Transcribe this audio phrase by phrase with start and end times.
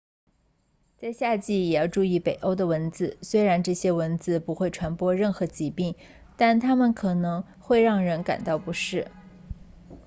[0.97, 5.95] 在夏季也要注意北欧的蚊子虽然这些蚊子不会传播任何疾病
[6.37, 9.11] 但它们可能会让人感到不适